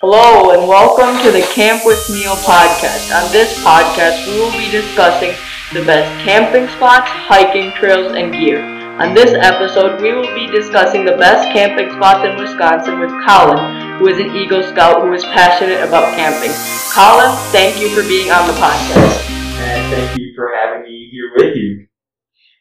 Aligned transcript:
Hello 0.00 0.54
and 0.54 0.68
welcome 0.68 1.20
to 1.26 1.32
the 1.32 1.42
Camp 1.50 1.82
with 1.84 1.98
Neil 2.08 2.38
podcast. 2.46 3.10
On 3.10 3.26
this 3.32 3.58
podcast, 3.66 4.30
we 4.30 4.38
will 4.38 4.52
be 4.52 4.70
discussing 4.70 5.34
the 5.74 5.84
best 5.84 6.06
camping 6.22 6.68
spots, 6.78 7.10
hiking 7.10 7.72
trails, 7.72 8.14
and 8.14 8.30
gear. 8.30 8.62
On 9.02 9.12
this 9.12 9.34
episode, 9.34 10.00
we 10.00 10.14
will 10.14 10.32
be 10.38 10.46
discussing 10.54 11.04
the 11.04 11.16
best 11.16 11.50
camping 11.50 11.90
spots 11.90 12.22
in 12.22 12.38
Wisconsin 12.38 13.00
with 13.00 13.10
Colin, 13.26 13.98
who 13.98 14.06
is 14.06 14.20
an 14.20 14.36
Eagle 14.36 14.62
Scout 14.62 15.02
who 15.02 15.12
is 15.14 15.24
passionate 15.34 15.82
about 15.82 16.14
camping. 16.14 16.54
Colin, 16.94 17.34
thank 17.50 17.82
you 17.82 17.90
for 17.90 18.06
being 18.06 18.30
on 18.30 18.46
the 18.46 18.54
podcast. 18.54 19.18
And 19.66 19.82
thank 19.92 20.16
you 20.16 20.30
for 20.36 20.54
having 20.54 20.86
me 20.86 21.10
here 21.10 21.32
with 21.34 21.56
you. 21.56 21.88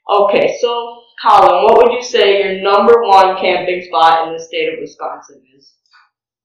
Okay, 0.09 0.57
so 0.59 1.03
Colin, 1.21 1.65
what 1.65 1.85
would 1.85 1.93
you 1.93 2.01
say 2.01 2.41
your 2.41 2.63
number 2.63 3.03
one 3.03 3.37
camping 3.37 3.83
spot 3.83 4.27
in 4.27 4.33
the 4.33 4.41
state 4.41 4.73
of 4.73 4.79
Wisconsin 4.81 5.39
is? 5.55 5.73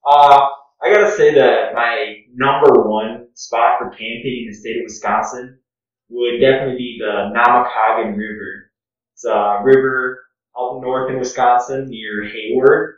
Uh, 0.05 0.39
I 0.83 0.93
gotta 0.93 1.15
say 1.15 1.33
that 1.35 1.73
my 1.73 2.15
number 2.33 2.89
one 2.89 3.27
spot 3.35 3.79
for 3.79 3.89
camping 3.89 4.43
in 4.43 4.47
the 4.49 4.53
state 4.53 4.77
of 4.77 4.83
Wisconsin 4.83 5.59
would 6.09 6.41
definitely 6.41 6.77
be 6.77 6.97
the 6.99 7.31
Namekagon 7.33 8.17
River. 8.17 8.71
It's 9.13 9.23
a 9.23 9.61
river 9.63 10.19
up 10.59 10.81
north 10.81 11.09
in 11.09 11.19
Wisconsin 11.19 11.87
near 11.87 12.25
Hayward, 12.27 12.97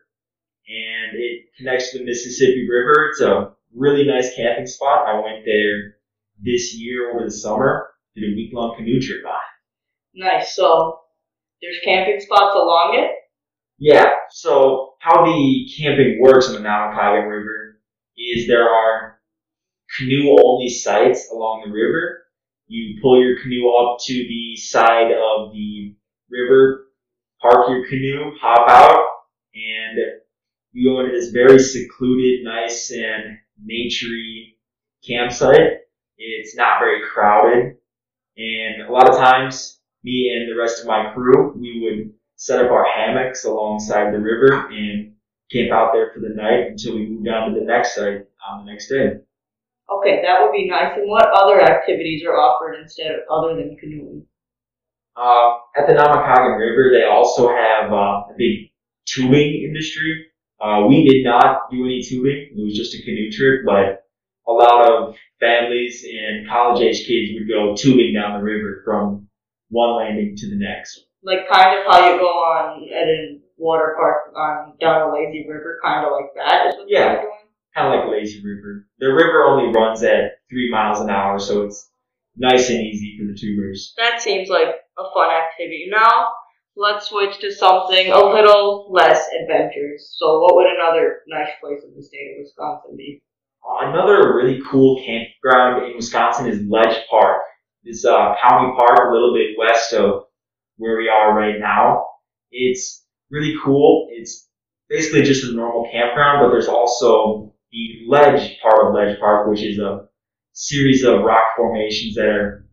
and 0.68 1.16
it 1.16 1.46
connects 1.58 1.92
to 1.92 2.00
the 2.00 2.06
Mississippi 2.06 2.68
River. 2.68 3.10
It's 3.12 3.22
a 3.22 3.52
really 3.76 4.04
nice 4.04 4.36
camping 4.36 4.66
spot. 4.66 5.08
I 5.08 5.22
went 5.22 5.46
there 5.46 5.98
this 6.42 6.74
year 6.74 7.12
over 7.12 7.26
the 7.26 7.32
summer, 7.32 7.92
did 8.16 8.24
a 8.24 8.36
week 8.36 8.52
long 8.52 8.76
canoe 8.76 9.00
trip 9.00 9.24
on. 9.28 9.36
Nice. 10.16 10.56
So 10.56 11.02
there's 11.62 11.80
camping 11.84 12.20
spots 12.20 12.56
along 12.56 12.98
it. 12.98 13.12
Yeah, 13.78 14.12
so 14.32 14.94
how 15.00 15.26
the 15.26 15.70
camping 15.78 16.20
works 16.22 16.48
on 16.48 16.54
the 16.54 16.62
Namekagon 16.62 17.30
River 17.30 17.65
is 18.18 18.48
there 18.48 18.70
are 18.70 19.20
canoe 19.98 20.36
only 20.42 20.70
sites 20.70 21.30
along 21.32 21.64
the 21.66 21.72
river. 21.72 22.24
You 22.68 23.00
pull 23.02 23.22
your 23.22 23.40
canoe 23.42 23.70
up 23.70 24.00
to 24.06 24.14
the 24.14 24.56
side 24.56 25.12
of 25.12 25.54
the 25.54 25.96
river, 26.30 26.88
park 27.42 27.70
your 27.70 27.88
canoe, 27.88 28.32
hop 28.42 28.70
out, 28.70 29.04
and 29.54 30.00
you 30.72 30.90
go 30.90 31.00
into 31.02 31.12
this 31.12 31.32
very 31.32 31.60
secluded, 31.60 32.44
nice 32.44 32.92
and 32.92 33.38
naturey 33.64 34.56
campsite. 35.08 35.82
It's 36.18 36.56
not 36.56 36.80
very 36.80 37.02
crowded, 37.08 37.78
and 38.38 38.82
a 38.88 38.92
lot 38.92 39.10
of 39.10 39.18
times, 39.18 39.80
me 40.04 40.34
and 40.36 40.52
the 40.52 40.60
rest 40.60 40.82
of 40.82 40.88
my 40.88 41.12
crew, 41.14 41.54
we 41.60 41.82
would 41.84 42.14
set 42.36 42.64
up 42.64 42.72
our 42.72 42.86
hammocks 42.86 43.46
alongside 43.46 44.14
the 44.14 44.20
river 44.20 44.68
and 44.72 45.15
camp 45.52 45.72
out 45.72 45.92
there 45.94 46.12
for 46.14 46.20
the 46.22 46.34
night 46.34 46.68
until 46.68 46.96
we 46.96 47.08
moved 47.08 47.28
on 47.28 47.54
to 47.54 47.60
the 47.60 47.66
next 47.66 47.96
site 47.96 48.26
on 48.48 48.66
the 48.66 48.72
next 48.72 48.90
day. 48.90 49.20
Okay, 49.90 50.22
that 50.24 50.42
would 50.42 50.52
be 50.52 50.68
nice. 50.68 50.98
And 50.98 51.08
what 51.10 51.28
other 51.34 51.62
activities 51.62 52.24
are 52.26 52.34
offered 52.34 52.80
instead 52.82 53.12
of 53.12 53.22
other 53.30 53.56
than 53.56 53.78
canoeing? 53.78 54.26
Uh, 55.16 55.58
at 55.78 55.88
the 55.88 55.94
Namekagon 55.94 56.60
River, 56.60 56.92
they 56.92 57.06
also 57.06 57.50
have 57.50 57.92
uh, 57.92 58.28
a 58.28 58.34
big 58.38 58.72
tubing 59.06 59.64
industry. 59.64 60.26
Uh, 60.60 60.86
we 60.88 61.08
did 61.08 61.24
not 61.24 61.70
do 61.72 61.86
any 61.86 62.02
tubing. 62.02 62.50
It 62.58 62.64
was 62.64 62.76
just 62.76 62.96
a 62.96 63.04
canoe 63.04 63.32
trip, 63.32 63.62
but 63.66 64.06
a 64.48 64.52
lot 64.52 64.90
of 64.90 65.16
families 65.40 66.06
and 66.06 66.48
college 66.48 66.82
age 66.82 67.06
kids 67.06 67.32
would 67.34 67.48
go 67.48 67.76
tubing 67.76 68.14
down 68.14 68.40
the 68.40 68.44
river 68.44 68.82
from 68.84 69.28
one 69.70 69.98
landing 69.98 70.36
to 70.38 70.50
the 70.50 70.56
next. 70.56 71.06
Like 71.24 71.48
kind 71.52 71.78
of 71.78 71.86
how 71.86 72.10
you 72.10 72.18
go 72.20 72.28
on 72.28 72.84
at 72.90 73.08
a 73.08 73.40
water 73.58 73.96
park 73.98 74.34
on 74.36 74.74
down 74.80 75.10
a 75.10 75.14
lazy 75.14 75.46
river, 75.48 75.80
kind 75.84 76.06
of 76.06 76.12
like 76.12 76.32
that 76.36 76.68
is 76.68 76.76
what 76.76 76.88
Yeah. 76.90 77.24
Kind 77.76 77.94
of 77.94 78.00
like 78.00 78.10
Lazy 78.10 78.42
River. 78.42 78.88
The 79.00 79.08
river 79.08 79.44
only 79.44 79.74
runs 79.78 80.02
at 80.02 80.40
three 80.50 80.72
miles 80.72 81.02
an 81.02 81.10
hour, 81.10 81.38
so 81.38 81.64
it's 81.64 81.90
nice 82.38 82.70
and 82.70 82.80
easy 82.80 83.18
for 83.20 83.28
the 83.28 83.38
tubers. 83.38 83.94
That 83.98 84.22
seems 84.22 84.48
like 84.48 84.76
a 84.98 85.04
fun 85.14 85.30
activity. 85.30 85.88
Now 85.92 86.28
let's 86.78 87.08
switch 87.10 87.40
to 87.40 87.52
something 87.52 88.12
a 88.12 88.18
little 88.18 88.88
less 88.92 89.28
adventurous. 89.42 90.16
So 90.18 90.40
what 90.40 90.56
would 90.56 90.68
another 90.68 91.22
nice 91.28 91.50
place 91.62 91.82
in 91.84 91.94
the 91.96 92.04
state 92.04 92.36
of 92.38 92.44
Wisconsin 92.44 92.96
be? 92.96 93.22
Another 93.82 94.36
really 94.36 94.62
cool 94.70 95.02
campground 95.04 95.86
in 95.86 95.96
Wisconsin 95.96 96.48
is 96.48 96.62
Ledge 96.70 96.98
Park. 97.10 97.42
It's 97.84 98.06
uh, 98.06 98.12
a 98.12 98.36
county 98.42 98.74
park 98.78 99.00
a 99.10 99.12
little 99.14 99.34
bit 99.34 99.58
west 99.58 99.94
of 99.94 100.26
where 100.78 100.98
we 100.98 101.10
are 101.10 101.36
right 101.36 101.60
now. 101.60 102.06
It's 102.52 103.05
really 103.30 103.56
cool. 103.64 104.08
It's 104.12 104.48
basically 104.90 105.24
just 105.24 105.44
a 105.44 105.54
normal 105.54 105.90
campground, 105.92 106.42
but 106.42 106.52
there's 106.52 106.68
also 106.68 107.54
the 107.72 108.06
ledge 108.08 108.60
part 108.62 108.88
of 108.88 108.94
Ledge 108.94 109.20
Park, 109.20 109.50
which 109.50 109.64
is 109.64 109.80
a 109.80 110.08
series 110.54 111.04
of 111.04 111.22
rock 111.22 111.44
formations 111.58 112.16
that 112.16 112.28
are 112.28 112.66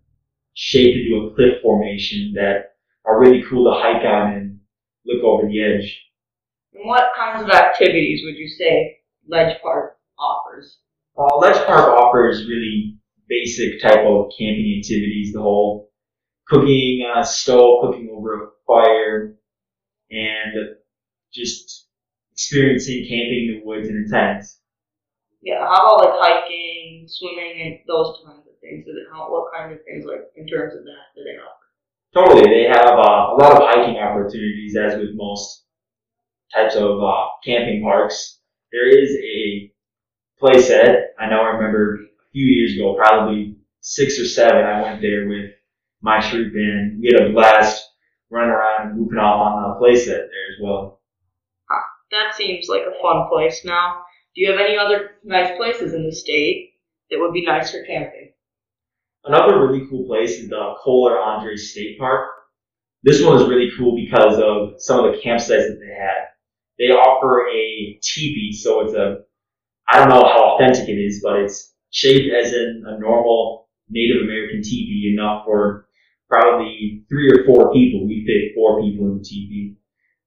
shaped 0.55 0.97
into 0.97 1.27
a 1.27 1.35
cliff 1.35 1.61
formation 1.63 2.33
that 2.35 2.75
are 3.05 3.21
really 3.21 3.43
cool 3.49 3.65
to 3.65 3.81
hike 3.81 4.05
on 4.05 4.33
and 4.35 4.61
look 5.07 5.23
over 5.25 5.49
the 5.49 5.63
edge. 5.63 6.01
And 6.75 6.87
what 6.87 7.11
kinds 7.17 7.43
of 7.43 7.51
activities 7.51 8.23
would 8.25 8.37
you 8.37 8.49
say 8.49 8.99
Ledge 9.29 9.61
Park 9.63 9.97
offers? 10.19 10.79
Uh, 11.19 11.37
Ledge 11.37 11.67
Park 11.67 11.89
offers 11.89 12.47
really 12.47 12.99
basic 13.29 13.81
type 13.81 14.07
of 14.07 14.31
camping 14.39 14.79
activities. 14.79 15.33
The 15.33 15.43
whole 15.43 15.91
cooking 16.47 17.03
on 17.03 17.23
a 17.23 17.25
stove, 17.25 17.83
cooking 17.83 18.11
over 18.13 18.45
a 18.45 18.49
fire, 18.67 19.37
and 20.13 20.77
just 21.33 21.89
experiencing 22.33 23.07
camping 23.09 23.49
in 23.49 23.61
the 23.61 23.67
woods 23.67 23.89
in 23.89 24.05
a 24.07 24.11
tent. 24.11 24.45
Yeah, 25.43 25.67
how 25.67 25.97
about 25.97 26.21
like 26.21 26.45
hiking, 26.45 27.07
swimming, 27.09 27.61
and 27.61 27.79
those 27.89 28.21
kinds 28.25 28.47
of 28.47 28.55
things? 28.61 28.87
Is 28.87 28.95
it, 28.95 29.09
how, 29.13 29.31
what 29.31 29.53
kind 29.53 29.73
of 29.73 29.79
things 29.85 30.05
like 30.05 30.31
in 30.37 30.47
terms 30.47 30.75
of 30.75 30.85
that 30.85 31.11
do 31.17 31.25
they 31.25 31.37
offer? 31.41 31.63
Totally, 32.15 32.49
they 32.49 32.69
have 32.69 32.99
uh, 32.99 33.35
a 33.35 33.37
lot 33.41 33.53
of 33.53 33.63
hiking 33.63 33.97
opportunities, 33.97 34.77
as 34.77 34.99
with 34.99 35.15
most 35.15 35.65
types 36.55 36.77
of 36.77 37.03
uh, 37.03 37.27
camping 37.45 37.83
parks. 37.83 38.39
There 38.71 38.89
is 38.89 39.17
a 39.17 39.73
place 40.39 40.71
at 40.71 41.15
I 41.19 41.29
know 41.29 41.41
I 41.41 41.57
remember 41.57 41.95
a 41.95 42.31
few 42.33 42.47
years 42.47 42.77
ago, 42.77 42.95
probably 42.95 43.57
six 43.81 44.19
or 44.21 44.27
seven. 44.27 44.65
I 44.65 44.83
went 44.83 45.03
there 45.03 45.29
with 45.29 45.51
my 46.03 46.21
troop, 46.21 46.53
and 46.55 47.01
we 47.01 47.11
had 47.13 47.31
a 47.31 47.33
blast 47.33 47.92
running 48.33 48.51
around 48.51 48.89
and 48.89 48.99
whooping 48.99 49.19
off 49.19 49.41
on 49.41 49.63
the 49.63 49.87
playset 49.87 50.07
there 50.07 50.49
as 50.51 50.59
well. 50.63 51.01
That 52.11 52.35
seems 52.35 52.69
like 52.69 52.83
a 52.83 53.01
fun 53.01 53.29
place. 53.31 53.63
Now, 53.65 54.03
do 54.35 54.43
you 54.43 54.51
have 54.51 54.61
any 54.61 54.77
other 54.77 55.13
nice 55.25 55.57
places 55.57 55.95
in 55.95 56.05
the 56.05 56.15
state 56.15 56.73
that 57.11 57.19
would 57.19 57.33
be 57.33 57.45
nice 57.45 57.71
for 57.71 57.85
camping? 57.85 58.33
Another 59.25 59.67
really 59.67 59.87
cool 59.89 60.07
place 60.07 60.33
is 60.33 60.49
the 60.49 60.75
Kohler 60.83 61.17
Andrae 61.17 61.57
State 61.57 61.99
Park. 61.99 62.29
This 63.03 63.25
one 63.25 63.41
is 63.41 63.49
really 63.49 63.71
cool 63.79 63.97
because 63.97 64.39
of 64.39 64.81
some 64.81 65.05
of 65.05 65.13
the 65.13 65.21
campsites 65.21 65.69
that 65.69 65.79
they 65.81 65.95
have. 65.95 66.29
They 66.79 66.93
offer 66.93 67.47
a 67.49 67.99
teepee, 68.03 68.53
so 68.53 68.81
it's 68.81 68.95
a, 68.95 69.19
I 69.89 69.99
don't 69.99 70.09
know 70.09 70.27
how 70.27 70.57
authentic 70.57 70.89
it 70.89 71.01
is, 71.01 71.21
but 71.23 71.37
it's 71.37 71.75
shaped 71.91 72.33
as 72.35 72.53
in 72.53 72.85
a 72.87 72.99
normal 72.99 73.69
Native 73.89 74.23
American 74.23 74.63
teepee, 74.63 75.15
enough 75.15 75.45
for 75.45 75.87
probably 76.33 77.05
three 77.11 77.29
or 77.29 77.45
four 77.45 77.71
people. 77.75 78.09
We 78.09 78.25
fit 78.25 78.55
four 78.55 78.81
people 78.81 79.07
in 79.13 79.19
the 79.19 79.25
teepee. 79.25 79.77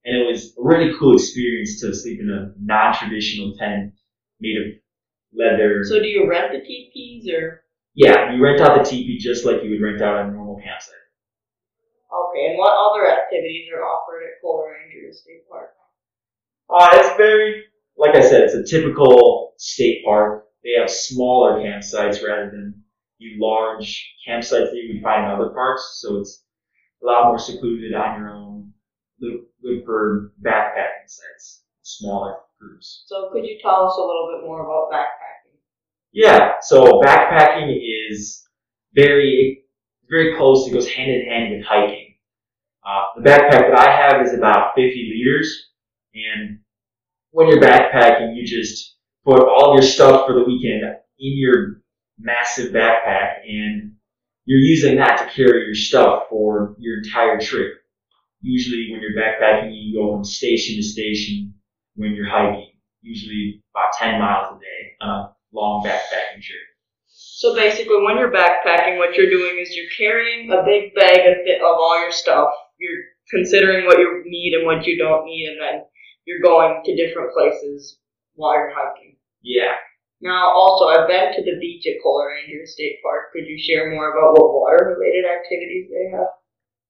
And 0.04 0.16
it 0.16 0.30
was 0.30 0.54
a 0.56 0.62
really 0.62 0.96
cool 0.96 1.14
experience 1.14 1.80
to 1.80 1.92
sleep 1.92 2.20
in 2.20 2.30
a 2.30 2.54
non-traditional 2.62 3.56
tent 3.58 3.92
made 4.40 4.56
of 4.56 4.66
leather. 5.34 5.82
So, 5.82 5.98
do 5.98 6.06
you 6.06 6.30
rent 6.30 6.52
the 6.52 6.60
teepees 6.60 7.28
or? 7.28 7.64
Yeah, 7.94 8.32
you 8.32 8.40
rent 8.40 8.60
out 8.60 8.78
the 8.78 8.88
teepee 8.88 9.18
just 9.18 9.44
like 9.44 9.64
you 9.64 9.70
would 9.70 9.82
rent 9.82 10.00
out 10.00 10.28
a 10.28 10.30
normal 10.30 10.62
campsite. 10.62 10.94
Okay, 12.06 12.46
and 12.50 12.58
what 12.58 12.70
other 12.70 13.10
activities 13.10 13.66
are 13.74 13.82
offered 13.82 14.22
at 14.22 14.40
Kohler 14.40 14.68
Andrae 14.70 15.12
State 15.12 15.48
Park? 15.50 15.70
Uh, 16.70 16.88
it's 16.92 17.16
very, 17.16 17.64
like 17.96 18.14
I 18.14 18.20
said, 18.20 18.42
it's 18.42 18.54
a 18.54 18.64
typical 18.64 19.54
state 19.58 20.04
park. 20.04 20.44
They 20.62 20.78
have 20.78 20.90
smaller 20.90 21.58
campsites 21.58 22.22
rather 22.22 22.50
than 22.50 22.84
the 23.18 23.36
large 23.38 24.14
campsites 24.26 24.70
that 24.70 24.74
you 24.74 24.94
would 24.94 25.02
find 25.02 25.24
in 25.24 25.30
other 25.30 25.50
parks, 25.50 25.98
so 26.00 26.18
it's 26.18 26.44
a 27.02 27.06
lot 27.06 27.26
more 27.26 27.38
secluded 27.38 27.94
on 27.94 28.20
your 28.20 28.30
own. 28.30 28.72
Good 29.20 29.40
good 29.62 29.84
for 29.84 30.32
backpacking 30.44 31.06
sites, 31.08 31.64
smaller 31.82 32.36
groups. 32.60 33.04
So, 33.06 33.30
could 33.32 33.44
you 33.44 33.58
tell 33.62 33.86
us 33.86 33.96
a 33.96 34.00
little 34.00 34.30
bit 34.36 34.46
more 34.46 34.60
about 34.60 34.92
backpacking? 34.92 35.58
Yeah, 36.12 36.54
so 36.60 37.00
backpacking 37.00 37.78
is 38.10 38.46
very, 38.94 39.64
very 40.08 40.36
close. 40.36 40.68
It 40.68 40.72
goes 40.72 40.88
hand 40.88 41.10
in 41.10 41.26
hand 41.28 41.56
with 41.56 41.66
hiking. 41.66 42.14
Uh, 42.86 43.02
the 43.16 43.28
backpack 43.28 43.70
that 43.70 43.78
I 43.78 43.90
have 43.90 44.24
is 44.24 44.34
about 44.34 44.72
50 44.76 45.12
liters, 45.14 45.70
and 46.14 46.60
when 47.30 47.48
you're 47.48 47.60
backpacking, 47.60 48.36
you 48.36 48.46
just 48.46 48.96
put 49.24 49.40
all 49.42 49.74
your 49.74 49.82
stuff 49.82 50.26
for 50.26 50.34
the 50.34 50.44
weekend 50.44 50.82
in 51.18 51.38
your 51.38 51.82
massive 52.18 52.72
backpack, 52.72 53.44
and 53.46 53.92
you're 54.44 54.58
using 54.58 54.96
that 54.96 55.18
to 55.18 55.26
carry 55.34 55.64
your 55.66 55.74
stuff 55.74 56.24
for 56.30 56.76
your 56.78 56.98
entire 56.98 57.40
trip. 57.40 57.74
Usually, 58.40 58.90
when 58.92 59.00
you're 59.00 59.20
backpacking, 59.20 59.70
you 59.72 59.98
go 59.98 60.12
from 60.14 60.24
station 60.24 60.76
to 60.76 60.82
station 60.82 61.54
when 61.96 62.14
you're 62.14 62.28
hiking. 62.28 62.70
usually 63.02 63.62
about 63.74 63.92
10 63.98 64.20
miles 64.20 64.56
a 64.56 64.60
day 64.60 64.92
on 65.00 65.08
a 65.08 65.36
long 65.52 65.84
backpacking 65.84 66.42
trip. 66.42 66.58
So 67.06 67.54
basically, 67.54 68.02
when 68.02 68.16
you're 68.18 68.32
backpacking, 68.32 68.98
what 68.98 69.14
you're 69.14 69.30
doing 69.30 69.58
is 69.60 69.74
you're 69.74 69.90
carrying 69.96 70.50
a 70.52 70.62
big 70.64 70.94
bag 70.94 71.20
of, 71.26 71.36
of 71.60 71.76
all 71.78 72.00
your 72.00 72.12
stuff. 72.12 72.48
You're 72.78 73.02
considering 73.30 73.86
what 73.86 73.98
you 73.98 74.22
need 74.26 74.54
and 74.54 74.66
what 74.66 74.86
you 74.86 74.98
don't 74.98 75.24
need, 75.24 75.48
and 75.48 75.60
then 75.60 75.84
you're 76.26 76.40
going 76.40 76.82
to 76.84 76.96
different 76.96 77.32
places 77.32 77.98
while 78.34 78.54
you're 78.54 78.72
hiking. 78.74 79.16
Yeah. 79.42 79.74
Now, 80.20 80.50
also, 80.50 80.86
I've 80.86 81.08
been 81.08 81.34
to 81.34 81.42
the 81.42 81.58
beach 81.60 81.86
at 81.86 82.02
Kohler 82.02 82.30
Andrae 82.30 82.66
State 82.66 82.98
Park. 83.02 83.32
Could 83.32 83.46
you 83.46 83.58
share 83.58 83.90
more 83.90 84.10
about 84.10 84.32
what 84.32 84.54
water-related 84.54 85.24
activities 85.26 85.90
they 85.90 86.16
have? 86.16 86.28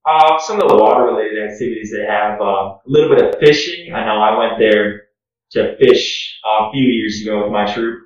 Uh, 0.07 0.39
some 0.39 0.61
of 0.63 0.69
the 0.69 0.77
water-related 0.77 1.51
activities 1.51 1.93
they 1.93 2.07
have, 2.07 2.41
uh, 2.41 2.45
a 2.45 2.81
little 2.87 3.15
bit 3.15 3.25
of 3.25 3.41
fishing. 3.41 3.93
I 3.93 4.07
know 4.07 4.21
I 4.21 4.39
went 4.39 4.59
there 4.59 5.09
to 5.53 5.77
fish 5.79 6.39
uh, 6.47 6.69
a 6.69 6.73
few 6.73 6.85
years 6.85 7.23
ago 7.23 7.43
with 7.43 7.53
my 7.53 7.73
troop. 7.73 8.05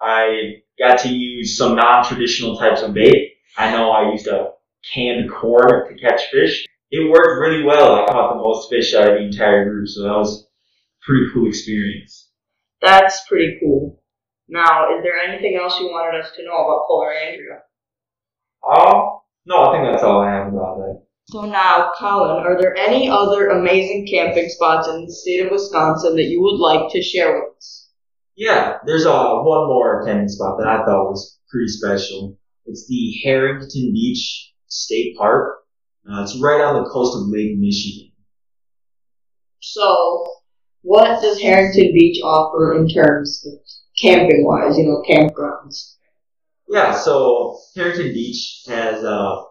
I 0.00 0.62
got 0.78 0.98
to 1.00 1.08
use 1.08 1.56
some 1.56 1.76
non-traditional 1.76 2.56
types 2.56 2.82
of 2.82 2.94
bait. 2.94 3.34
I 3.56 3.70
know 3.70 3.90
I 3.90 4.10
used 4.10 4.26
a 4.26 4.52
canned 4.92 5.30
corn 5.30 5.88
to 5.88 6.00
catch 6.00 6.22
fish. 6.32 6.66
It 6.90 7.08
worked 7.08 7.40
really 7.40 7.62
well. 7.62 7.94
I 7.94 8.06
caught 8.06 8.34
the 8.34 8.42
most 8.42 8.68
fish 8.68 8.94
out 8.94 9.08
of 9.08 9.14
the 9.14 9.24
entire 9.24 9.70
group, 9.70 9.86
so 9.86 10.02
that 10.02 10.16
was 10.16 10.42
a 10.42 10.46
pretty 11.06 11.26
cool 11.32 11.46
experience. 11.46 12.30
That's 12.82 13.24
pretty 13.28 13.58
cool. 13.60 13.99
Now, 14.50 14.96
is 14.96 15.04
there 15.04 15.16
anything 15.16 15.56
else 15.56 15.78
you 15.78 15.86
wanted 15.86 16.20
us 16.20 16.32
to 16.34 16.44
know 16.44 16.56
about 16.56 16.86
Kohler 16.88 17.12
Andrae? 17.14 17.60
Oh, 18.64 19.22
no, 19.46 19.62
I 19.62 19.72
think 19.72 19.90
that's 19.90 20.02
all 20.02 20.20
I 20.20 20.30
have 20.32 20.48
about 20.48 20.78
that. 20.78 21.02
So 21.28 21.42
now, 21.42 21.92
Colin, 21.96 22.44
are 22.44 22.60
there 22.60 22.76
any 22.76 23.08
other 23.08 23.50
amazing 23.50 24.08
camping 24.10 24.48
spots 24.48 24.88
in 24.88 25.06
the 25.06 25.12
state 25.12 25.46
of 25.46 25.52
Wisconsin 25.52 26.16
that 26.16 26.24
you 26.24 26.42
would 26.42 26.58
like 26.58 26.90
to 26.90 27.00
share 27.00 27.32
with 27.34 27.56
us? 27.56 27.90
Yeah, 28.34 28.78
there's 28.86 29.06
uh, 29.06 29.36
one 29.38 29.68
more 29.68 30.04
camping 30.04 30.28
spot 30.28 30.58
that 30.58 30.66
I 30.66 30.84
thought 30.84 31.10
was 31.10 31.38
pretty 31.48 31.68
special. 31.68 32.36
It's 32.66 32.88
the 32.88 33.20
Harrington 33.22 33.92
Beach 33.92 34.52
State 34.66 35.16
Park. 35.16 35.58
Uh, 36.10 36.22
it's 36.24 36.36
right 36.40 36.60
on 36.60 36.82
the 36.82 36.90
coast 36.90 37.16
of 37.16 37.28
Lake 37.28 37.56
Michigan. 37.56 38.10
So, 39.60 40.26
what 40.82 41.22
does 41.22 41.40
Harrington 41.40 41.92
Beach 41.94 42.20
offer 42.24 42.76
in 42.76 42.88
terms 42.88 43.46
of 43.46 43.60
camping 44.00 44.44
wise, 44.44 44.78
you 44.78 44.84
know, 44.84 45.02
campgrounds? 45.08 45.96
Yeah, 46.68 46.94
so 46.94 47.58
Harrington 47.74 48.12
Beach 48.12 48.62
has 48.68 49.02
uh, 49.04 49.42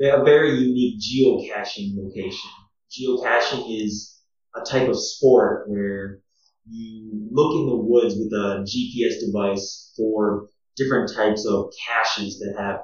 a 0.00 0.24
very 0.24 0.54
unique 0.54 1.00
geocaching 1.00 1.96
location. 1.96 2.50
Geocaching 2.90 3.84
is 3.84 4.18
a 4.56 4.62
type 4.62 4.88
of 4.88 4.98
sport 4.98 5.68
where 5.68 6.20
you 6.68 7.28
look 7.30 7.54
in 7.54 7.66
the 7.66 7.76
woods 7.76 8.14
with 8.16 8.32
a 8.32 8.64
GPS 8.64 9.24
device 9.24 9.92
for 9.96 10.48
different 10.76 11.12
types 11.14 11.46
of 11.46 11.72
caches 11.86 12.38
that 12.38 12.56
have 12.58 12.80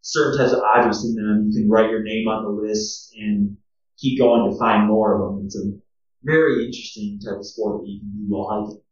certain 0.00 0.38
types 0.38 0.52
of 0.52 0.60
objects 0.60 1.04
in 1.04 1.14
them. 1.14 1.48
You 1.50 1.62
can 1.62 1.70
write 1.70 1.90
your 1.90 2.02
name 2.02 2.26
on 2.28 2.44
the 2.44 2.50
list 2.50 3.14
and 3.16 3.56
keep 3.96 4.18
going 4.18 4.50
to 4.50 4.58
find 4.58 4.88
more 4.88 5.14
of 5.14 5.36
them. 5.36 5.46
It's 5.46 5.56
a 5.56 5.72
very 6.22 6.66
interesting 6.66 7.20
type 7.24 7.38
of 7.38 7.46
sport 7.46 7.80
that 7.80 7.88
you 7.88 8.00
can 8.00 8.10
do 8.10 8.24
while 8.28 8.66
hiking. 8.66 8.82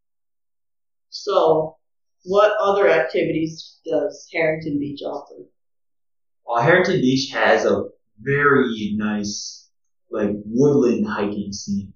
So, 1.09 1.77
what 2.23 2.53
other 2.61 2.89
activities 2.89 3.79
does 3.85 4.27
Harrington 4.33 4.79
Beach 4.79 5.01
offer? 5.03 5.45
Well, 6.45 6.61
Harrington 6.61 7.01
Beach 7.01 7.31
has 7.31 7.65
a 7.65 7.85
very 8.19 8.95
nice, 8.97 9.69
like, 10.11 10.31
woodland 10.45 11.07
hiking 11.07 11.51
scene. 11.53 11.93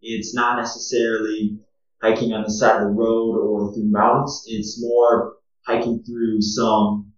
It's 0.00 0.34
not 0.34 0.58
necessarily 0.58 1.58
hiking 2.02 2.32
on 2.32 2.42
the 2.42 2.50
side 2.50 2.82
of 2.82 2.88
the 2.88 2.94
road 2.94 3.36
or 3.36 3.72
through 3.72 3.84
mountains. 3.84 4.44
It's 4.48 4.82
more 4.82 5.36
hiking 5.64 6.02
through 6.04 6.42
some 6.42 7.12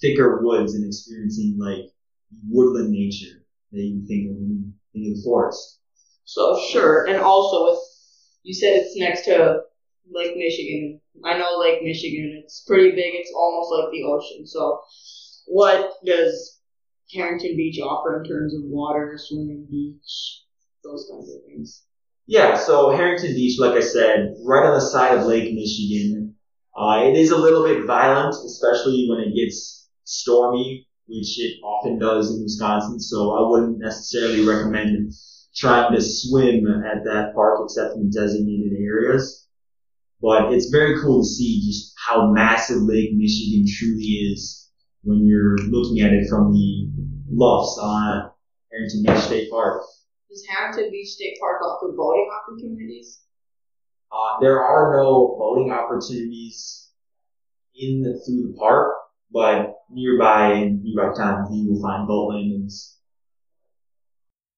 thicker 0.00 0.42
woods 0.42 0.74
and 0.74 0.84
experiencing 0.84 1.56
like 1.58 1.86
woodland 2.48 2.90
nature 2.90 3.44
that 3.72 3.80
you 3.80 4.04
think 4.06 4.30
of 4.30 4.36
when 4.36 4.48
you 4.48 4.72
think 4.92 5.12
of 5.12 5.16
the 5.16 5.22
forest. 5.22 5.78
So 6.24 6.60
sure, 6.72 7.06
and 7.06 7.18
also 7.18 7.70
with 7.70 7.78
you 8.42 8.54
said 8.54 8.76
it's 8.76 8.96
next 8.96 9.24
to 9.26 9.60
Lake 10.10 10.36
Michigan. 10.36 11.00
I 11.24 11.38
know 11.38 11.58
Lake 11.58 11.82
Michigan. 11.82 12.42
It's 12.42 12.64
pretty 12.66 12.90
big. 12.90 13.14
It's 13.14 13.32
almost 13.34 13.70
like 13.72 13.90
the 13.92 14.04
ocean. 14.04 14.46
So, 14.46 14.80
what 15.46 15.92
does 16.04 16.60
Harrington 17.12 17.56
Beach 17.56 17.80
offer 17.80 18.22
in 18.22 18.28
terms 18.28 18.54
of 18.54 18.62
water, 18.64 19.16
swimming, 19.18 19.66
beach, 19.70 20.42
those 20.82 21.08
kinds 21.10 21.32
of 21.32 21.42
things? 21.46 21.84
Yeah, 22.26 22.56
so 22.56 22.90
Harrington 22.90 23.34
Beach, 23.34 23.58
like 23.58 23.74
I 23.74 23.80
said, 23.80 24.34
right 24.44 24.66
on 24.66 24.74
the 24.74 24.80
side 24.80 25.18
of 25.18 25.26
Lake 25.26 25.52
Michigan. 25.54 26.34
Uh, 26.76 27.04
it 27.04 27.16
is 27.16 27.30
a 27.30 27.36
little 27.36 27.62
bit 27.62 27.86
violent, 27.86 28.34
especially 28.34 29.06
when 29.08 29.20
it 29.20 29.34
gets 29.34 29.88
stormy, 30.04 30.86
which 31.06 31.38
it 31.38 31.60
often 31.62 31.98
does 31.98 32.34
in 32.34 32.42
Wisconsin. 32.42 32.98
So 32.98 33.32
I 33.32 33.48
wouldn't 33.48 33.78
necessarily 33.78 34.44
recommend 34.44 35.12
trying 35.54 35.94
to 35.94 36.00
swim 36.00 36.66
at 36.84 37.04
that 37.04 37.32
park 37.34 37.60
except 37.62 37.96
in 37.96 38.10
designated 38.10 38.72
areas. 38.72 39.43
But 40.20 40.52
it's 40.52 40.70
very 40.70 41.00
cool 41.00 41.22
to 41.22 41.28
see 41.28 41.60
just 41.66 41.94
how 42.06 42.30
massive 42.30 42.82
Lake 42.82 43.12
Michigan 43.12 43.66
truly 43.68 44.32
is 44.32 44.70
when 45.02 45.26
you're 45.26 45.58
looking 45.68 46.00
at 46.00 46.12
it 46.12 46.28
from 46.28 46.52
the 46.52 46.88
bluffs 47.28 47.78
on 47.78 48.30
Harrington 48.72 49.02
Beach 49.06 49.24
State 49.24 49.50
Park. 49.50 49.82
Does 50.30 50.44
Harrington 50.48 50.90
Beach 50.90 51.08
State 51.08 51.36
Park 51.40 51.62
offer 51.62 51.92
boating 51.96 52.28
opportunities? 52.42 53.20
Uh, 54.10 54.40
there 54.40 54.62
are 54.62 54.96
no 54.96 55.36
boating 55.38 55.72
opportunities 55.72 56.88
in 57.76 58.02
the, 58.02 58.20
through 58.24 58.52
the 58.52 58.56
park, 58.58 58.94
but 59.32 59.74
nearby 59.90 60.54
in 60.54 60.82
nearby 60.82 61.14
towns 61.16 61.48
you 61.52 61.72
will 61.72 61.82
find 61.82 62.06
boat 62.06 62.28
landings. 62.28 62.93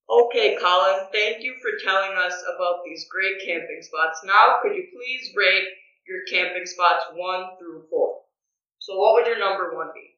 Okay, 0.06 0.56
Colin, 0.62 1.10
thank 1.10 1.42
you 1.42 1.58
for 1.58 1.82
telling 1.82 2.14
us 2.16 2.34
about 2.54 2.86
these 2.86 3.10
great 3.10 3.42
camping 3.44 3.82
spots. 3.82 4.22
Now, 4.22 4.62
could 4.62 4.76
you 4.76 4.86
please 4.94 5.34
rate 5.34 5.66
your 6.06 6.22
camping 6.30 6.64
spots 6.64 7.10
one 7.14 7.58
through 7.58 7.90
four? 7.90 8.22
So, 8.78 8.94
what 8.96 9.14
would 9.14 9.26
your 9.26 9.40
number 9.40 9.74
one 9.74 9.90
be? 9.92 10.14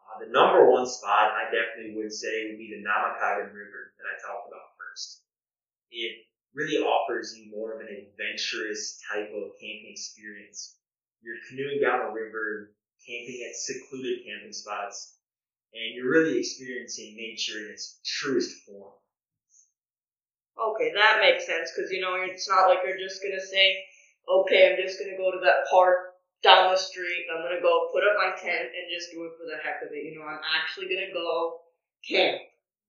Uh, 0.00 0.24
the 0.24 0.32
number 0.32 0.70
one 0.72 0.88
spot 0.88 1.36
I 1.36 1.52
definitely 1.52 2.00
would 2.00 2.12
say 2.12 2.48
would 2.48 2.56
be 2.56 2.72
the 2.72 2.80
Namekagon 2.80 3.52
River 3.52 3.92
that 4.00 4.08
I 4.08 4.16
talked 4.16 4.48
about 4.48 4.72
first. 4.80 5.20
It 5.92 6.24
really 6.54 6.80
offers 6.80 7.36
you 7.36 7.52
more 7.52 7.74
of 7.74 7.80
an 7.80 7.92
adventurous 7.92 8.98
type 9.12 9.28
of 9.28 9.60
camping 9.60 9.92
experience. 9.92 10.78
You're 11.20 11.44
canoeing 11.50 11.82
down 11.82 12.00
a 12.00 12.14
river, 12.14 12.72
camping 13.04 13.44
at 13.44 13.56
secluded 13.56 14.24
camping 14.24 14.54
spots, 14.54 15.18
and 15.74 15.94
you're 15.94 16.10
really 16.10 16.38
experiencing 16.38 17.14
nature 17.14 17.58
in 17.58 17.72
its 17.72 18.00
truest 18.02 18.64
form. 18.64 18.94
Okay, 20.58 20.90
that 20.94 21.22
makes 21.22 21.46
sense 21.46 21.70
because 21.70 21.90
you 21.90 22.02
know 22.02 22.18
it's 22.18 22.48
not 22.48 22.66
like 22.66 22.82
you're 22.82 22.98
just 22.98 23.22
gonna 23.22 23.40
say, 23.40 23.78
okay, 24.26 24.70
I'm 24.74 24.78
just 24.82 24.98
gonna 24.98 25.16
go 25.16 25.30
to 25.30 25.40
that 25.46 25.70
park 25.70 26.18
down 26.42 26.74
the 26.74 26.78
street. 26.78 27.30
I'm 27.30 27.42
gonna 27.46 27.62
go 27.62 27.90
put 27.94 28.02
up 28.02 28.18
my 28.18 28.34
tent 28.34 28.74
and 28.74 28.90
just 28.90 29.14
do 29.14 29.22
it 29.26 29.38
for 29.38 29.46
the 29.46 29.62
heck 29.62 29.82
of 29.86 29.94
it. 29.94 30.02
You 30.02 30.18
know, 30.18 30.26
I'm 30.26 30.42
actually 30.42 30.90
gonna 30.90 31.14
go 31.14 31.62
camp. 32.02 32.42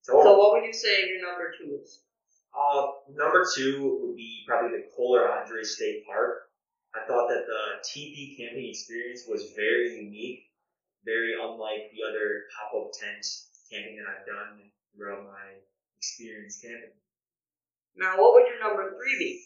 Totally. 0.06 0.24
So, 0.26 0.38
what 0.38 0.54
would 0.54 0.66
you 0.66 0.74
say 0.74 1.10
your 1.10 1.22
number 1.22 1.54
two 1.54 1.78
is? 1.78 2.02
Uh, 2.50 2.90
number 3.14 3.46
two 3.46 4.02
would 4.02 4.16
be 4.18 4.44
probably 4.48 4.78
the 4.78 4.90
Kohler 4.96 5.30
Andrae 5.30 5.66
State 5.66 6.06
Park. 6.06 6.50
I 6.96 7.06
thought 7.06 7.30
that 7.30 7.46
the 7.46 7.86
teepee 7.86 8.36
camping 8.38 8.70
experience 8.70 9.30
was 9.30 9.54
very 9.56 9.94
unique, 10.02 10.50
very 11.06 11.38
unlike 11.38 11.94
the 11.94 12.02
other 12.02 12.50
pop-up 12.50 12.90
tent 12.98 13.22
camping 13.70 14.02
that 14.02 14.10
I've 14.10 14.26
done 14.26 14.72
throughout 14.96 15.30
my 15.30 15.62
experience 15.98 16.58
camping. 16.58 16.98
Now, 17.96 18.18
what 18.18 18.34
would 18.34 18.48
your 18.48 18.60
number 18.60 18.90
three 18.96 19.18
be? 19.20 19.44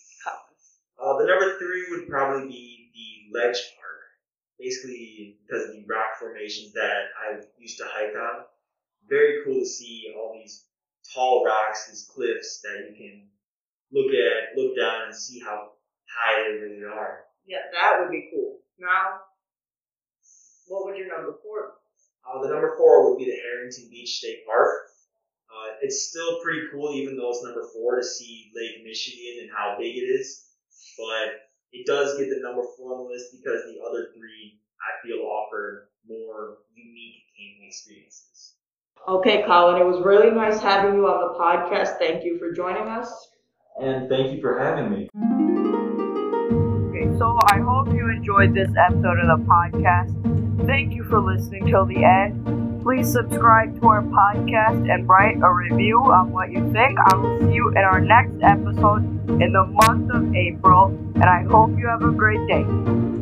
Uh, 1.04 1.18
the 1.18 1.26
number 1.28 1.58
three 1.58 1.86
would 1.90 2.08
probably 2.08 2.48
be 2.48 2.92
the 2.94 3.38
Ledge 3.38 3.58
Park. 3.76 3.94
Basically, 4.60 5.38
because 5.44 5.68
of 5.68 5.76
the 5.76 5.84
rock 5.90 6.16
formations 6.20 6.72
that 6.74 7.12
I 7.20 7.42
used 7.58 7.78
to 7.80 7.86
hike 7.90 8.16
on. 8.16 8.46
Very 9.10 9.44
cool 9.44 9.60
to 9.60 9.66
see 9.66 10.14
all 10.16 10.40
these 10.40 10.66
tall 11.14 11.44
rocks, 11.44 11.88
these 11.90 12.08
cliffs 12.14 12.62
that 12.62 12.88
you 12.88 12.96
can 12.96 13.28
look 13.92 14.14
at, 14.14 14.56
look 14.56 14.78
down, 14.78 15.08
and 15.08 15.16
see 15.16 15.42
how 15.42 15.74
high 16.08 16.44
they 16.48 16.58
really 16.58 16.86
are. 16.86 17.26
Yeah, 17.46 17.68
that 17.74 18.00
would 18.00 18.12
be 18.12 18.30
cool. 18.32 18.60
Now, 18.80 19.28
what 20.68 20.86
would 20.86 20.96
your 20.96 21.10
number 21.10 21.36
four 21.44 21.74
be? 21.74 21.84
Uh, 22.24 22.42
the 22.42 22.54
number 22.54 22.76
four 22.78 23.10
would 23.10 23.18
be 23.18 23.26
the 23.26 23.36
Harrington 23.36 23.90
Beach 23.92 24.20
State 24.20 24.46
Park. 24.48 24.88
Uh, 25.54 25.78
it's 25.84 26.10
still 26.10 26.42
pretty 26.42 26.64
cool, 26.72 26.96
even 26.96 27.16
though 27.16 27.30
it's 27.30 27.44
number 27.44 27.64
four, 27.74 27.98
to 27.98 28.04
see 28.04 28.52
Lake 28.56 28.84
Michigan 28.84 29.44
and 29.44 29.52
how 29.56 29.78
big 29.78 29.96
it 29.96 30.10
is. 30.10 30.50
But 30.98 31.46
it 31.72 31.86
does 31.86 32.18
get 32.18 32.30
the 32.30 32.42
number 32.42 32.64
four 32.76 32.94
on 32.94 33.04
the 33.04 33.10
list 33.14 33.28
because 33.32 33.62
the 33.66 33.80
other 33.88 34.10
three, 34.18 34.60
I 34.82 35.06
feel, 35.06 35.22
offer 35.22 35.92
more 36.08 36.58
unique 36.74 37.22
camping 37.38 37.68
experiences. 37.68 38.56
Okay, 39.08 39.44
Colin, 39.46 39.80
it 39.82 39.86
was 39.86 40.04
really 40.04 40.32
nice 40.32 40.60
having 40.60 40.96
you 40.96 41.06
on 41.08 41.34
the 41.34 41.40
podcast. 41.40 42.00
Thank 42.00 42.24
you 42.24 42.40
for 42.40 42.52
joining 42.52 42.88
us. 42.88 43.30
And 43.80 44.10
thank 44.10 44.32
you 44.34 44.42
for 44.42 44.58
having 44.58 44.90
me. 44.90 45.10
Okay, 46.90 47.18
so 47.18 47.38
I 47.48 47.60
hope 47.60 47.94
you 47.94 48.10
enjoyed 48.10 48.56
this 48.56 48.70
episode 48.78 49.20
of 49.20 49.40
the 49.40 49.46
podcast. 49.46 50.66
Thank 50.66 50.94
you 50.94 51.04
for 51.04 51.20
listening 51.20 51.68
till 51.68 51.86
the 51.86 52.04
end. 52.04 52.63
Please 52.84 53.10
subscribe 53.10 53.80
to 53.80 53.88
our 53.88 54.02
podcast 54.02 54.92
and 54.94 55.08
write 55.08 55.38
a 55.42 55.54
review 55.54 56.00
on 56.00 56.34
what 56.34 56.52
you 56.52 56.60
think. 56.74 57.00
I 57.00 57.16
will 57.16 57.40
see 57.40 57.54
you 57.54 57.70
in 57.70 57.78
our 57.78 58.02
next 58.02 58.36
episode 58.44 59.04
in 59.42 59.54
the 59.54 59.64
month 59.66 60.12
of 60.12 60.36
April, 60.36 60.88
and 61.16 61.24
I 61.24 61.44
hope 61.44 61.72
you 61.80 61.88
have 61.88 62.04
a 62.04 62.12
great 62.12 62.46
day. 62.46 63.13